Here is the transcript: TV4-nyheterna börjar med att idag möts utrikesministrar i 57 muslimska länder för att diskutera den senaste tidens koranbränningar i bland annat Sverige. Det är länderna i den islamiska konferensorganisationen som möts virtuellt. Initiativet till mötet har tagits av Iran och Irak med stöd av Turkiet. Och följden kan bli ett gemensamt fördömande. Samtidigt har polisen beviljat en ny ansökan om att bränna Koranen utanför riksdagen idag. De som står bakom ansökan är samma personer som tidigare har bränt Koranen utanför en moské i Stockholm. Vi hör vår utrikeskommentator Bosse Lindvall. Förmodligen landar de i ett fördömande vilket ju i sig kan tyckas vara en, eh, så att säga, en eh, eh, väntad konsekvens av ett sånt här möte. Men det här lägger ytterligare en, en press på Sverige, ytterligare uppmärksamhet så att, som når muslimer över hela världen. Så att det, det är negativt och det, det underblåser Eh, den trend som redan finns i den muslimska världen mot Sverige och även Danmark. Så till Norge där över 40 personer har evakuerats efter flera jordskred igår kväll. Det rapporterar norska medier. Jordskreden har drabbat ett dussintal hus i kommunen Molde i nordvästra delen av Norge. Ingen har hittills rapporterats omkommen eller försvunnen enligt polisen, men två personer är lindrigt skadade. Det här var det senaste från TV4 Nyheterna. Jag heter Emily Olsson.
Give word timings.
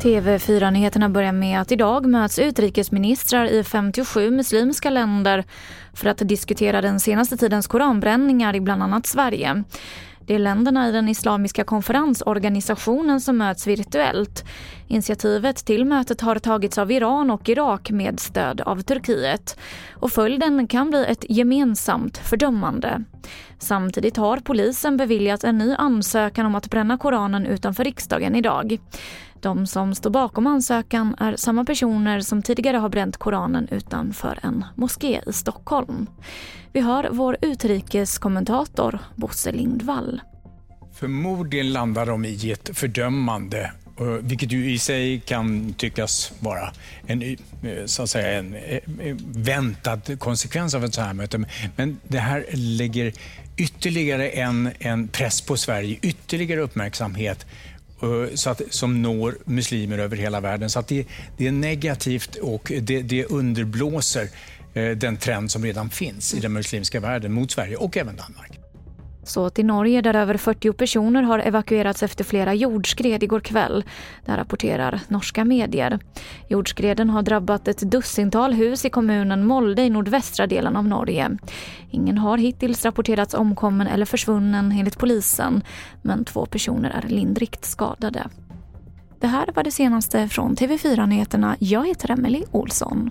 TV4-nyheterna 0.00 1.08
börjar 1.08 1.32
med 1.32 1.60
att 1.60 1.72
idag 1.72 2.06
möts 2.06 2.38
utrikesministrar 2.38 3.46
i 3.46 3.64
57 3.64 4.30
muslimska 4.30 4.90
länder 4.90 5.44
för 5.92 6.08
att 6.08 6.18
diskutera 6.18 6.80
den 6.80 7.00
senaste 7.00 7.36
tidens 7.36 7.66
koranbränningar 7.66 8.56
i 8.56 8.60
bland 8.60 8.82
annat 8.82 9.06
Sverige. 9.06 9.64
Det 10.30 10.34
är 10.34 10.38
länderna 10.38 10.88
i 10.88 10.92
den 10.92 11.08
islamiska 11.08 11.64
konferensorganisationen 11.64 13.20
som 13.20 13.36
möts 13.38 13.66
virtuellt. 13.66 14.44
Initiativet 14.88 15.56
till 15.56 15.84
mötet 15.84 16.20
har 16.20 16.38
tagits 16.38 16.78
av 16.78 16.92
Iran 16.92 17.30
och 17.30 17.48
Irak 17.48 17.90
med 17.90 18.20
stöd 18.20 18.60
av 18.60 18.80
Turkiet. 18.80 19.58
Och 19.92 20.10
följden 20.10 20.66
kan 20.66 20.90
bli 20.90 21.04
ett 21.08 21.24
gemensamt 21.28 22.18
fördömande. 22.18 23.04
Samtidigt 23.58 24.16
har 24.16 24.36
polisen 24.36 24.96
beviljat 24.96 25.44
en 25.44 25.58
ny 25.58 25.74
ansökan 25.74 26.46
om 26.46 26.54
att 26.54 26.70
bränna 26.70 26.98
Koranen 26.98 27.46
utanför 27.46 27.84
riksdagen 27.84 28.36
idag. 28.36 28.78
De 29.40 29.66
som 29.66 29.94
står 29.94 30.10
bakom 30.10 30.46
ansökan 30.46 31.14
är 31.18 31.36
samma 31.36 31.64
personer 31.64 32.20
som 32.20 32.42
tidigare 32.42 32.76
har 32.76 32.88
bränt 32.88 33.16
Koranen 33.16 33.68
utanför 33.70 34.38
en 34.42 34.64
moské 34.74 35.20
i 35.26 35.32
Stockholm. 35.32 36.06
Vi 36.72 36.80
hör 36.80 37.08
vår 37.10 37.36
utrikeskommentator 37.40 38.98
Bosse 39.16 39.52
Lindvall. 39.52 40.20
Förmodligen 40.94 41.72
landar 41.72 42.06
de 42.06 42.24
i 42.24 42.50
ett 42.50 42.70
fördömande 42.78 43.72
vilket 44.20 44.52
ju 44.52 44.72
i 44.72 44.78
sig 44.78 45.20
kan 45.20 45.74
tyckas 45.74 46.32
vara 46.38 46.72
en, 47.06 47.22
eh, 47.22 47.36
så 47.86 48.02
att 48.02 48.10
säga, 48.10 48.38
en 48.38 48.54
eh, 48.54 48.76
eh, 49.00 49.16
väntad 49.34 50.00
konsekvens 50.18 50.74
av 50.74 50.84
ett 50.84 50.94
sånt 50.94 51.06
här 51.06 51.14
möte. 51.14 51.44
Men 51.76 52.00
det 52.08 52.18
här 52.18 52.44
lägger 52.52 53.12
ytterligare 53.56 54.28
en, 54.28 54.70
en 54.78 55.08
press 55.08 55.40
på 55.40 55.56
Sverige, 55.56 55.98
ytterligare 56.02 56.60
uppmärksamhet 56.60 57.46
så 58.34 58.50
att, 58.50 58.62
som 58.70 59.02
når 59.02 59.38
muslimer 59.44 59.98
över 59.98 60.16
hela 60.16 60.40
världen. 60.40 60.70
Så 60.70 60.78
att 60.78 60.88
det, 60.88 61.06
det 61.36 61.46
är 61.46 61.52
negativt 61.52 62.36
och 62.36 62.72
det, 62.80 63.02
det 63.02 63.24
underblåser 63.24 64.28
Eh, 64.74 64.90
den 64.90 65.16
trend 65.16 65.50
som 65.50 65.64
redan 65.64 65.90
finns 65.90 66.34
i 66.34 66.40
den 66.40 66.52
muslimska 66.52 67.00
världen 67.00 67.32
mot 67.32 67.50
Sverige 67.50 67.76
och 67.76 67.96
även 67.96 68.16
Danmark. 68.16 68.60
Så 69.22 69.50
till 69.50 69.66
Norge 69.66 70.00
där 70.00 70.14
över 70.14 70.36
40 70.36 70.72
personer 70.72 71.22
har 71.22 71.38
evakuerats 71.38 72.02
efter 72.02 72.24
flera 72.24 72.54
jordskred 72.54 73.22
igår 73.22 73.40
kväll. 73.40 73.84
Det 74.24 74.36
rapporterar 74.36 75.00
norska 75.08 75.44
medier. 75.44 75.98
Jordskreden 76.48 77.10
har 77.10 77.22
drabbat 77.22 77.68
ett 77.68 77.78
dussintal 77.78 78.52
hus 78.52 78.84
i 78.84 78.90
kommunen 78.90 79.46
Molde 79.46 79.82
i 79.82 79.90
nordvästra 79.90 80.46
delen 80.46 80.76
av 80.76 80.88
Norge. 80.88 81.36
Ingen 81.90 82.18
har 82.18 82.38
hittills 82.38 82.84
rapporterats 82.84 83.34
omkommen 83.34 83.86
eller 83.86 84.06
försvunnen 84.06 84.72
enligt 84.72 84.98
polisen, 84.98 85.62
men 86.02 86.24
två 86.24 86.46
personer 86.46 86.90
är 86.90 87.08
lindrigt 87.08 87.64
skadade. 87.64 88.28
Det 89.20 89.26
här 89.26 89.48
var 89.54 89.62
det 89.62 89.70
senaste 89.70 90.28
från 90.28 90.56
TV4 90.56 91.06
Nyheterna. 91.06 91.56
Jag 91.58 91.86
heter 91.86 92.10
Emily 92.10 92.42
Olsson. 92.50 93.10